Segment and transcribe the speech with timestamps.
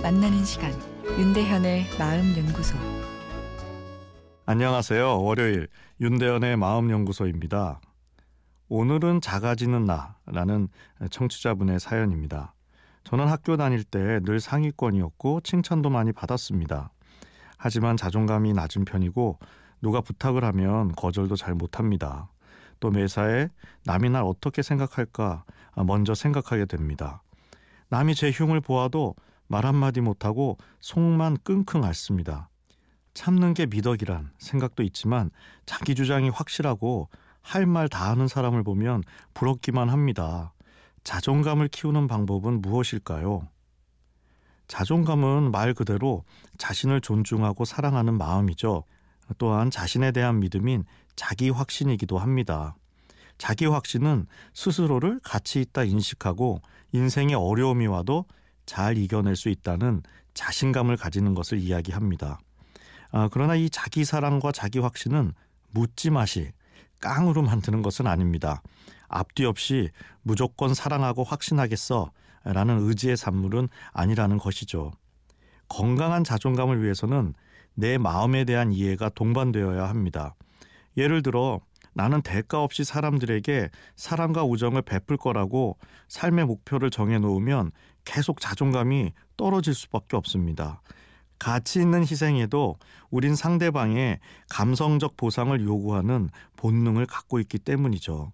[0.00, 0.72] 만나는 시간
[1.18, 2.76] 윤대현의 마음 연구소
[4.46, 5.22] 안녕하세요.
[5.22, 5.66] 월요일
[6.00, 7.80] 윤대현의 마음 연구소입니다.
[8.68, 10.68] 오늘은 작아지는 나라는
[11.10, 12.54] 청취자분의 사연입니다.
[13.02, 16.90] 저는 학교 다닐 때 늘 상위권이었고 칭찬도 많이 받았습니다.
[17.56, 19.40] 하지만 자존감이 낮은 편이고
[19.82, 22.30] 누가 부탁을 하면 거절도 잘 못합니다.
[22.78, 23.48] 또 매사에
[23.84, 25.42] 남이 날 어떻게 생각할까
[25.86, 27.20] 먼저 생각하게 됩니다.
[27.90, 29.14] 남이 제 흉을 보아도
[29.46, 32.48] 말 한마디 못하고 속만 끙끙 앓습니다.
[33.14, 35.30] 참는 게 미덕이란 생각도 있지만
[35.66, 37.08] 자기 주장이 확실하고
[37.40, 39.02] 할 말 다 하는 사람을 보면
[39.32, 40.52] 부럽기만 합니다.
[41.02, 43.48] 자존감을 키우는 방법은 무엇일까요?
[44.66, 46.24] 자존감은 말 그대로
[46.58, 48.84] 자신을 존중하고 사랑하는 마음이죠.
[49.38, 50.84] 또한 자신에 대한 믿음인
[51.16, 52.76] 자기 확신이기도 합니다.
[53.38, 56.60] 자기 확신은 스스로를 가치 있다 인식하고
[56.92, 58.24] 인생의 어려움이 와도
[58.66, 60.02] 잘 이겨낼 수 있다는
[60.34, 62.40] 자신감을 가지는 것을 이야기합니다.
[63.10, 65.32] 아, 그러나 이 자기 사랑과 자기 확신은
[65.70, 66.50] 묻지 마시
[67.00, 68.62] 깡으로 만드는 것은 아닙니다.
[69.08, 69.88] 앞뒤 없이
[70.22, 72.10] 무조건 사랑하고 확신하겠어
[72.44, 74.92] 라는 의지의 산물은 아니라는 것이죠.
[75.68, 77.34] 건강한 자존감을 위해서는
[77.74, 80.34] 내 마음에 대한 이해가 동반되어야 합니다.
[80.96, 81.60] 예를 들어
[81.98, 87.72] 나는 대가 없이 사람들에게 사랑과 우정을 베풀 거라고 삶의 목표를 정해 놓으면
[88.04, 90.80] 계속 자존감이 떨어질 수밖에 없습니다.
[91.40, 92.76] 가치 있는 희생에도
[93.10, 98.30] 우린 상대방의 감성적 보상을 요구하는 본능을 갖고 있기 때문이죠.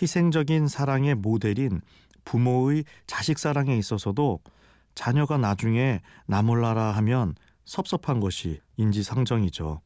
[0.00, 1.82] 희생적인 사랑의 모델인
[2.24, 4.40] 부모의 자식 사랑에 있어서도
[4.94, 7.34] 자녀가 나중에 나 몰라라 하면
[7.66, 9.82] 섭섭한 것이 인지상정이죠.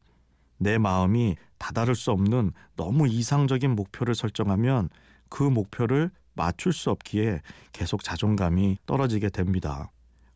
[0.58, 4.88] 내 마음이 다다를 수 없는 너무 이상적인 목표를 설정하면
[5.28, 7.42] 그 목표를 맞출 수 없기에
[7.72, 9.90] 계속 자존감이 떨어지게 됩니다.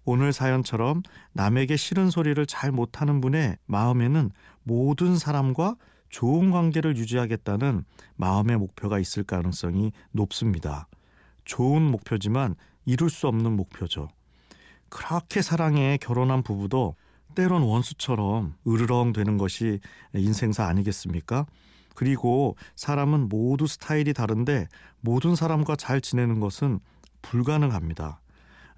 [0.05, 1.03] 오늘 사연처럼
[1.33, 4.31] 남에게 싫은 소리를 잘 못하는 분의 마음에는
[4.65, 5.77] 모든 사람과
[6.09, 7.85] 좋은 관계를 유지하겠다는
[8.17, 10.89] 마음의 목표가 있을 가능성이 높습니다.
[11.45, 14.09] 좋은 목표지만 이룰 수 없는 목표죠.
[14.89, 16.97] 그렇게 사랑해 결혼한 부부도
[17.35, 19.81] 때론 원수처럼 으르렁 되는 것이
[20.15, 21.47] 인생사 아니겠습니까?
[21.95, 24.69] 그리고 사람은 모두 스타일이 다른데
[25.01, 26.81] 모든 사람과 잘 지내는 것은
[27.21, 28.21] 불가능합니다.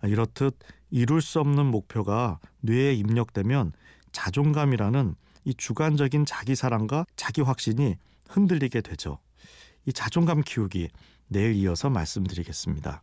[0.05, 0.59] 이렇듯
[0.91, 3.73] 이룰 수 없는 목표가 뇌에 입력되면
[4.13, 7.97] 자존감이라는 이 주관적인 자기 사랑과 자기 확신이
[8.29, 9.19] 흔들리게 되죠.
[9.87, 10.89] 이 자존감 키우기
[11.29, 13.03] 내일 이어서 말씀드리겠습니다.